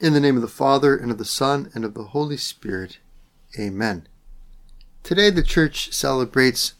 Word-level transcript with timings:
In 0.00 0.14
the 0.14 0.20
name 0.20 0.36
of 0.36 0.40
the 0.40 0.48
Father, 0.48 0.96
and 0.96 1.10
of 1.10 1.18
the 1.18 1.26
Son, 1.26 1.70
and 1.74 1.84
of 1.84 1.92
the 1.92 2.04
Holy 2.04 2.38
Spirit. 2.38 3.00
Amen. 3.58 4.08
Today 5.02 5.28
the 5.28 5.42
Church 5.42 5.92
celebrates 5.92 6.72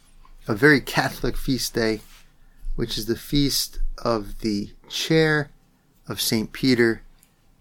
a 0.49 0.55
very 0.55 0.81
Catholic 0.81 1.37
feast 1.37 1.75
day, 1.75 2.01
which 2.77 2.97
is 2.97 3.05
the 3.05 3.19
feast 3.19 3.79
of 3.99 4.41
the 4.41 4.71
chair 4.89 5.51
of 6.09 6.19
St. 6.19 6.51
Peter 6.55 7.03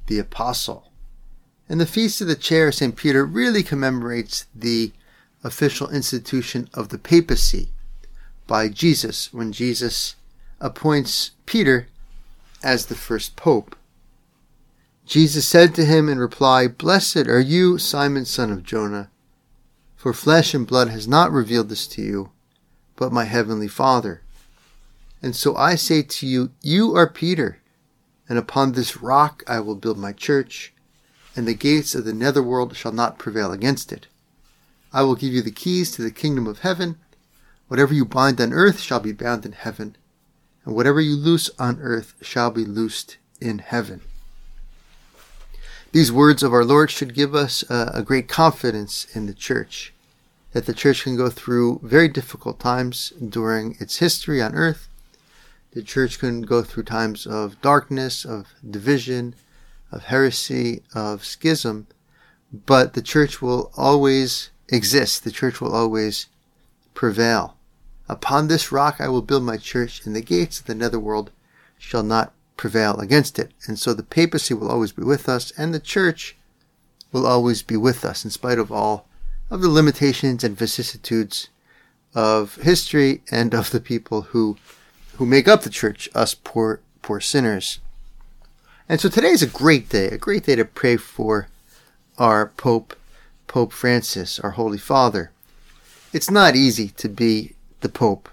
the 0.07 0.17
Apostle. 0.17 0.93
And 1.67 1.81
the 1.81 1.85
feast 1.85 2.21
of 2.21 2.27
the 2.27 2.35
chair 2.35 2.69
of 2.69 2.75
St. 2.75 2.95
Peter 2.95 3.25
really 3.25 3.61
commemorates 3.61 4.45
the 4.55 4.93
official 5.43 5.89
institution 5.89 6.69
of 6.73 6.87
the 6.87 6.97
papacy 6.97 7.67
by 8.47 8.69
Jesus 8.69 9.33
when 9.33 9.51
Jesus 9.51 10.15
appoints 10.61 11.31
Peter 11.45 11.89
as 12.63 12.85
the 12.85 12.95
first 12.95 13.35
pope. 13.35 13.75
Jesus 15.09 15.47
said 15.47 15.73
to 15.73 15.85
him 15.85 16.07
in 16.07 16.19
reply, 16.19 16.67
Blessed 16.67 17.27
are 17.27 17.39
you, 17.39 17.79
Simon 17.79 18.25
son 18.25 18.51
of 18.51 18.61
Jonah, 18.61 19.09
for 19.95 20.13
flesh 20.13 20.53
and 20.53 20.67
blood 20.67 20.89
has 20.89 21.07
not 21.07 21.31
revealed 21.31 21.69
this 21.69 21.87
to 21.87 22.03
you, 22.03 22.29
but 22.95 23.11
my 23.11 23.23
heavenly 23.23 23.67
Father. 23.67 24.21
And 25.19 25.35
so 25.35 25.55
I 25.55 25.73
say 25.73 26.03
to 26.03 26.27
you, 26.27 26.51
you 26.61 26.95
are 26.95 27.09
Peter, 27.09 27.57
and 28.29 28.37
upon 28.37 28.73
this 28.73 28.97
rock 28.97 29.41
I 29.47 29.61
will 29.61 29.73
build 29.73 29.97
my 29.97 30.13
church, 30.13 30.73
and 31.35 31.47
the 31.47 31.55
gates 31.55 31.95
of 31.95 32.05
the 32.05 32.13
netherworld 32.13 32.77
shall 32.77 32.91
not 32.91 33.17
prevail 33.17 33.51
against 33.51 33.91
it. 33.91 34.05
I 34.93 35.01
will 35.01 35.15
give 35.15 35.33
you 35.33 35.41
the 35.41 35.49
keys 35.49 35.89
to 35.93 36.03
the 36.03 36.11
kingdom 36.11 36.45
of 36.45 36.59
heaven. 36.59 36.99
Whatever 37.67 37.95
you 37.95 38.05
bind 38.05 38.39
on 38.39 38.53
earth 38.53 38.79
shall 38.79 38.99
be 38.99 39.13
bound 39.13 39.43
in 39.43 39.53
heaven, 39.53 39.97
and 40.65 40.75
whatever 40.75 41.01
you 41.01 41.15
loose 41.15 41.49
on 41.57 41.79
earth 41.81 42.13
shall 42.21 42.51
be 42.51 42.63
loosed 42.63 43.17
in 43.41 43.57
heaven. 43.57 44.01
These 45.91 46.11
words 46.11 46.43
of 46.43 46.53
our 46.53 46.63
Lord 46.63 46.91
should 46.91 47.15
give 47.15 47.33
us 47.33 47.63
a, 47.67 47.91
a 47.95 48.03
great 48.03 48.27
confidence 48.27 49.07
in 49.15 49.25
the 49.25 49.33
church, 49.33 49.91
that 50.51 50.67
the 50.67 50.73
church 50.73 51.03
can 51.03 51.17
go 51.17 51.29
through 51.29 51.79
very 51.81 52.07
difficult 52.07 52.59
times 52.59 53.11
during 53.27 53.75
its 53.79 53.97
history 53.97 54.39
on 54.39 54.53
earth. 54.53 54.87
The 55.71 55.81
church 55.81 56.19
can 56.19 56.43
go 56.43 56.61
through 56.61 56.83
times 56.83 57.25
of 57.25 57.59
darkness, 57.61 58.23
of 58.23 58.49
division, 58.69 59.33
of 59.91 60.03
heresy, 60.03 60.83
of 60.93 61.25
schism, 61.25 61.87
but 62.53 62.93
the 62.93 63.01
church 63.01 63.41
will 63.41 63.71
always 63.75 64.51
exist. 64.67 65.23
The 65.23 65.31
church 65.31 65.59
will 65.59 65.73
always 65.73 66.27
prevail. 66.93 67.57
Upon 68.07 68.47
this 68.47 68.71
rock 68.71 68.97
I 68.99 69.07
will 69.07 69.23
build 69.23 69.41
my 69.41 69.57
church, 69.57 70.05
and 70.05 70.15
the 70.15 70.21
gates 70.21 70.59
of 70.59 70.67
the 70.67 70.75
netherworld 70.75 71.31
shall 71.79 72.03
not 72.03 72.33
prevail 72.59 72.99
against 72.99 73.39
it. 73.39 73.51
And 73.65 73.79
so 73.79 73.93
the 73.93 74.03
papacy 74.03 74.53
will 74.53 74.69
always 74.69 74.91
be 74.91 75.01
with 75.01 75.29
us, 75.29 75.53
and 75.57 75.73
the 75.73 75.79
church 75.79 76.35
will 77.13 77.25
always 77.25 77.63
be 77.63 77.77
with 77.77 78.03
us, 78.03 78.25
in 78.25 78.31
spite 78.31 78.59
of 78.59 78.69
all 78.69 79.07
of 79.49 79.61
the 79.61 79.69
limitations 79.69 80.43
and 80.43 80.57
vicissitudes 80.57 81.47
of 82.13 82.55
history 82.57 83.21
and 83.31 83.55
of 83.55 83.71
the 83.71 83.79
people 83.79 84.21
who 84.33 84.57
who 85.15 85.25
make 85.25 85.47
up 85.47 85.61
the 85.63 85.69
church, 85.69 86.09
us 86.13 86.35
poor 86.35 86.81
poor 87.01 87.21
sinners. 87.21 87.79
And 88.89 88.99
so 88.99 89.07
today 89.07 89.29
is 89.29 89.43
a 89.43 89.47
great 89.47 89.87
day, 89.87 90.07
a 90.07 90.17
great 90.17 90.43
day 90.43 90.57
to 90.57 90.65
pray 90.65 90.97
for 90.97 91.47
our 92.17 92.47
Pope, 92.47 92.93
Pope 93.47 93.71
Francis, 93.71 94.37
our 94.39 94.51
Holy 94.51 94.77
Father. 94.77 95.31
It's 96.11 96.29
not 96.29 96.57
easy 96.57 96.89
to 96.89 97.07
be 97.07 97.55
the 97.79 97.89
Pope, 97.89 98.27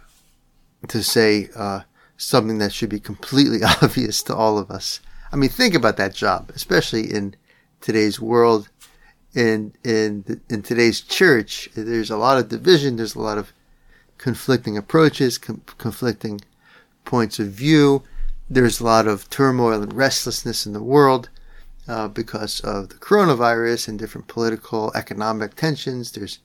to 0.89 1.03
say, 1.03 1.49
uh, 1.55 1.83
something 2.17 2.59
that 2.59 2.73
should 2.73 2.89
be 2.89 3.01
completely 3.01 3.63
obvious 3.83 4.23
to 4.25 4.35
all 4.35 4.59
of 4.59 4.71
us. 4.71 5.01
I 5.33 5.37
mean, 5.37 5.51
think 5.51 5.75
about 5.75 5.97
that 5.97 6.15
job, 6.15 6.51
especially 6.55 7.13
in 7.13 7.35
today's 7.81 8.21
world, 8.21 8.69
in 9.35 9.75
in 9.85 10.41
in 10.49 10.63
today's 10.63 11.01
church. 11.01 11.69
There's 11.75 12.11
a 12.11 12.17
lot 12.17 12.39
of 12.39 12.49
division. 12.49 12.97
There's 12.97 13.15
a 13.15 13.21
lot 13.21 13.39
of 13.39 13.53
conflicting 14.19 14.77
approaches, 14.77 15.39
com- 15.39 15.63
conflicting 15.79 16.41
points 17.05 17.39
of 17.39 17.49
view. 17.49 18.03
There's 18.49 18.81
a 18.81 18.85
lot 18.85 19.07
of 19.07 19.29
turmoil 19.29 19.83
and 19.83 19.93
restlessness 19.93 20.67
in 20.67 20.73
the 20.73 20.83
world 20.83 21.29
uh, 21.89 22.09
because 22.09 22.61
of 22.61 22.89
the 22.89 22.95
coronavirus 22.97 23.89
and 23.89 23.99
different 23.99 24.29
political, 24.29 24.93
economic 24.95 25.55
tensions. 25.55 26.13
There's 26.13 26.39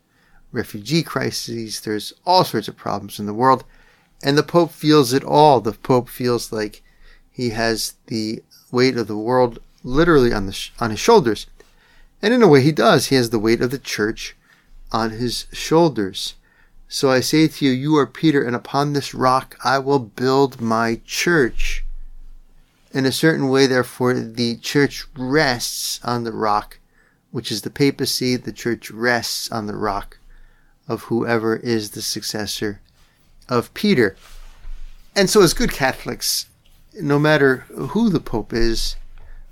refugee 0.52 1.04
crises. 1.04 1.82
There's 1.82 2.14
all 2.26 2.44
sorts 2.44 2.68
of 2.68 2.76
problems 2.76 3.20
in 3.20 3.26
the 3.26 3.34
world. 3.34 3.64
And 4.24 4.38
the 4.38 4.44
Pope 4.44 4.72
feels 4.72 5.14
it 5.14 5.24
all. 5.24 5.62
The 5.62 5.74
Pope 5.74 6.10
feels 6.10 6.52
like 6.52 6.82
he 7.32 7.50
has 7.50 7.96
the 8.08 8.44
weight 8.72 8.98
of 8.98 9.08
the 9.08 9.18
world 9.18 9.60
literally 9.84 10.32
on 10.32 10.46
the 10.46 10.54
sh- 10.54 10.72
on 10.80 10.92
his 10.92 11.00
shoulders. 11.00 11.48
And 12.22 12.34
in 12.34 12.44
a 12.44 12.48
way 12.48 12.62
he 12.62 12.72
does. 12.72 13.08
He 13.08 13.16
has 13.16 13.32
the 13.32 13.40
weight 13.40 13.62
of 13.62 13.72
the 13.72 13.80
church 13.80 14.36
on 14.92 15.12
his 15.12 15.48
shoulders. 15.52 16.36
So 16.88 17.10
I 17.10 17.22
say 17.22 17.48
to 17.48 17.66
you, 17.66 17.72
you 17.72 17.96
are 17.96 18.06
Peter, 18.06 18.44
and 18.44 18.56
upon 18.56 18.94
this 18.94 19.14
rock 19.14 19.58
I 19.64 19.80
will 19.80 20.00
build 20.00 20.62
my 20.62 21.00
church. 21.06 21.86
In 22.94 23.06
a 23.06 23.12
certain 23.12 23.48
way, 23.48 23.66
therefore, 23.66 24.14
the 24.14 24.58
church 24.58 25.06
rests 25.18 26.02
on 26.04 26.26
the 26.26 26.34
rock, 26.34 26.80
which 27.32 27.50
is 27.50 27.62
the 27.62 27.70
papacy. 27.70 28.36
The 28.36 28.52
church 28.52 28.92
rests 28.92 29.50
on 29.50 29.68
the 29.68 29.78
rock 29.78 30.20
of 30.90 31.04
whoever 31.04 31.56
is 31.56 31.92
the 31.92 32.02
successor 32.02 32.82
of 33.52 33.72
Peter. 33.74 34.16
And 35.16 35.30
so, 35.30 35.42
as 35.42 35.54
good 35.54 35.74
Catholics, 35.74 36.48
no 36.94 37.20
matter 37.20 37.58
who 37.68 38.10
the 38.10 38.22
Pope 38.22 38.54
is, 38.54 38.96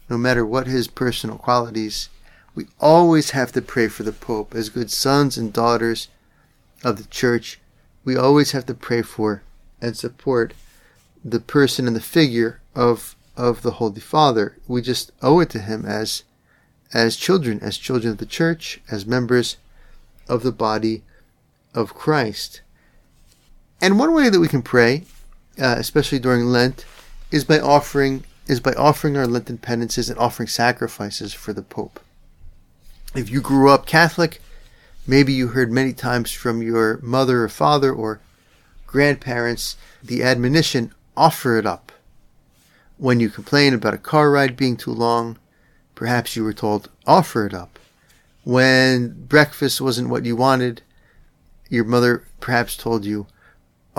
no 0.09 0.17
matter 0.17 0.45
what 0.45 0.67
his 0.67 0.87
personal 0.87 1.37
qualities, 1.37 2.09
we 2.55 2.67
always 2.79 3.31
have 3.31 3.51
to 3.51 3.61
pray 3.61 3.89
for 3.89 4.03
the 4.03 4.13
Pope. 4.13 4.55
As 4.55 4.69
good 4.69 4.89
sons 4.89 5.37
and 5.37 5.51
daughters 5.51 6.07
of 6.83 6.97
the 6.97 7.09
Church, 7.09 7.59
we 8.05 8.15
always 8.15 8.51
have 8.53 8.65
to 8.67 8.73
pray 8.73 9.01
for 9.01 9.43
and 9.81 9.95
support 9.95 10.53
the 11.23 11.41
person 11.41 11.85
and 11.85 11.95
the 11.95 12.01
figure 12.01 12.61
of 12.73 13.15
of 13.35 13.61
the 13.61 13.71
Holy 13.71 14.01
Father. 14.01 14.57
We 14.67 14.81
just 14.81 15.11
owe 15.21 15.41
it 15.41 15.49
to 15.51 15.59
him 15.59 15.85
as 15.85 16.23
as 16.93 17.17
children, 17.17 17.59
as 17.61 17.77
children 17.77 18.13
of 18.13 18.17
the 18.17 18.25
Church, 18.25 18.81
as 18.89 19.05
members 19.05 19.57
of 20.27 20.43
the 20.43 20.53
body 20.53 21.03
of 21.73 21.93
Christ. 21.93 22.61
And 23.81 23.97
one 23.97 24.13
way 24.13 24.29
that 24.29 24.39
we 24.39 24.47
can 24.47 24.61
pray, 24.61 25.03
uh, 25.59 25.75
especially 25.77 26.19
during 26.19 26.45
Lent, 26.45 26.85
is 27.31 27.43
by 27.43 27.59
offering 27.59 28.23
is 28.47 28.59
by 28.59 28.73
offering 28.73 29.15
our 29.15 29.27
Lenten 29.27 29.59
penances 29.59 30.09
and 30.09 30.17
offering 30.17 30.47
sacrifices 30.47 31.35
for 31.35 31.53
the 31.53 31.61
Pope. 31.61 31.99
If 33.13 33.29
you 33.29 33.41
grew 33.41 33.69
up 33.69 33.85
Catholic, 33.85 34.41
maybe 35.05 35.31
you 35.33 35.49
heard 35.49 35.71
many 35.71 35.93
times 35.93 36.31
from 36.31 36.63
your 36.63 36.99
mother 37.03 37.43
or 37.43 37.49
father 37.49 37.93
or 37.93 38.21
grandparents 38.87 39.77
the 40.01 40.23
admonition, 40.23 40.91
offer 41.15 41.59
it 41.59 41.65
up. 41.67 41.91
When 42.97 43.19
you 43.19 43.29
complain 43.29 43.75
about 43.75 43.93
a 43.93 43.99
car 43.99 44.31
ride 44.31 44.57
being 44.57 44.75
too 44.75 44.93
long, 44.93 45.37
perhaps 45.93 46.35
you 46.35 46.43
were 46.43 46.53
told, 46.53 46.89
offer 47.05 47.45
it 47.45 47.53
up. 47.53 47.77
When 48.43 49.25
breakfast 49.27 49.79
wasn't 49.79 50.09
what 50.09 50.25
you 50.25 50.35
wanted, 50.35 50.81
your 51.69 51.83
mother 51.83 52.23
perhaps 52.39 52.75
told 52.75 53.05
you, 53.05 53.27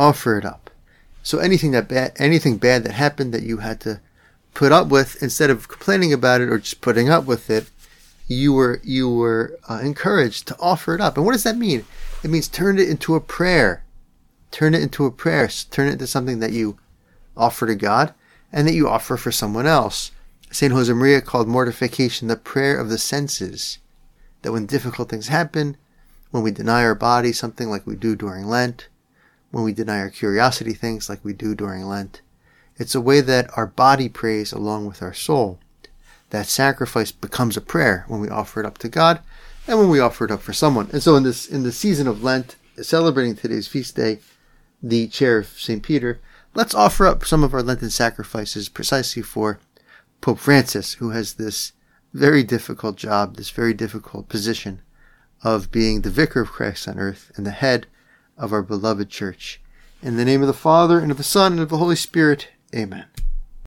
offer 0.00 0.38
it 0.38 0.44
up. 0.47 0.71
So 1.22 1.38
anything 1.38 1.72
that 1.72 1.88
bad, 1.88 2.12
anything 2.16 2.56
bad 2.56 2.84
that 2.84 2.93
happened 2.93 3.34
that 3.34 3.43
you 3.43 3.59
had 3.59 3.81
to 3.83 4.00
put 4.55 4.72
up 4.72 4.88
with, 4.88 5.22
instead 5.22 5.50
of 5.50 5.69
complaining 5.69 6.12
about 6.12 6.41
it 6.41 6.49
or 6.49 6.59
just 6.59 6.81
putting 6.81 7.11
up 7.11 7.27
with 7.27 7.50
it, 7.50 7.71
you 8.27 8.53
were 8.53 8.81
you 8.83 9.12
were 9.12 9.59
uh, 9.69 9.81
encouraged 9.83 10.49
to 10.49 10.56
offer 10.59 10.94
it 10.94 11.00
up. 11.00 11.16
And 11.16 11.27
what 11.27 11.33
does 11.33 11.44
that 11.44 11.59
mean? 11.59 11.84
It 12.25 12.31
means 12.31 12.49
turn 12.49 12.78
it 12.78 12.88
into 12.88 13.15
a 13.15 13.21
prayer. 13.21 13.84
Turn 14.50 14.72
it 14.75 14.83
into 14.83 15.05
a 15.05 15.11
prayer. 15.11 15.49
Turn 15.71 15.88
it 15.88 15.93
into 15.93 16.06
something 16.06 16.38
that 16.38 16.53
you 16.53 16.78
offer 17.37 17.67
to 17.67 17.75
God 17.75 18.15
and 18.53 18.67
that 18.67 18.75
you 18.75 18.88
offer 18.88 19.17
for 19.17 19.31
someone 19.31 19.67
else. 19.67 20.12
Saint 20.50 20.72
Josemaria 20.72 21.25
called 21.25 21.47
mortification 21.47 22.29
the 22.29 22.37
prayer 22.37 22.79
of 22.79 22.88
the 22.88 22.99
senses. 22.99 23.79
That 24.43 24.53
when 24.53 24.67
difficult 24.67 25.11
things 25.11 25.29
happen, 25.29 25.76
when 26.31 26.43
we 26.43 26.50
deny 26.50 26.82
our 26.85 26.94
body 26.94 27.32
something 27.32 27.69
like 27.69 27.87
we 27.87 27.96
do 27.96 28.17
during 28.17 28.46
Lent, 28.46 28.88
when 29.50 29.64
we 29.64 29.73
deny 29.73 29.99
our 29.99 30.11
curiosity 30.11 30.73
things 30.73 31.08
like 31.08 31.25
we 31.25 31.32
do 31.32 31.55
during 31.55 31.87
Lent. 31.87 32.20
It's 32.76 32.94
a 32.94 33.00
way 33.00 33.20
that 33.20 33.50
our 33.56 33.67
body 33.67 34.08
prays 34.08 34.52
along 34.52 34.87
with 34.87 35.02
our 35.02 35.12
soul. 35.12 35.58
That 36.31 36.47
sacrifice 36.47 37.12
becomes 37.12 37.56
a 37.56 37.61
prayer 37.61 38.05
when 38.08 38.20
we 38.20 38.29
offer 38.29 38.61
it 38.61 38.67
up 38.67 38.79
to 38.79 38.88
God 38.88 39.20
and 39.67 39.79
when 39.79 39.88
we 39.88 40.00
offer 40.00 40.25
it 40.25 40.31
up 40.31 40.41
for 40.41 40.52
someone. 40.52 40.88
And 40.93 41.02
so 41.02 41.17
in 41.17 41.25
this 41.25 41.47
in 41.47 41.62
the 41.62 41.73
season 41.73 42.06
of 42.06 42.23
Lent, 42.23 42.56
celebrating 42.81 43.37
today's 43.37 43.69
feast 43.69 43.97
day, 43.97 44.20
the 44.82 45.08
chair 45.08 45.38
of 45.38 45.47
St. 45.47 45.82
Peter, 45.82 46.20
let's 46.55 46.75
offer 46.75 47.06
up 47.06 47.25
some 47.25 47.44
of 47.44 47.53
our 47.53 47.62
Lenten 47.62 47.91
sacrifices 47.91 48.69
precisely 48.69 49.23
for 49.23 49.58
Pope 50.20 50.38
Francis, 50.38 50.94
who 50.94 51.11
has 51.11 51.35
this 51.35 51.73
very 52.12 52.43
difficult 52.43 52.96
job, 52.96 53.37
this 53.37 53.50
very 53.50 53.75
difficult 53.75 54.29
position 54.29 54.81
of 55.43 55.70
being 55.70 56.00
the 56.00 56.11
vicar 56.11 56.41
of 56.41 56.50
Christ 56.50 56.88
on 56.88 56.99
earth 56.99 57.32
and 57.37 57.46
the 57.46 57.50
head 57.50 57.87
of 58.40 58.52
our 58.52 58.62
beloved 58.62 59.10
church. 59.10 59.60
In 60.02 60.16
the 60.16 60.25
name 60.25 60.40
of 60.40 60.48
the 60.48 60.54
Father, 60.54 60.98
and 60.98 61.10
of 61.10 61.19
the 61.19 61.22
Son, 61.22 61.52
and 61.52 61.60
of 61.60 61.69
the 61.69 61.76
Holy 61.76 61.94
Spirit, 61.94 62.48
amen. 62.75 63.04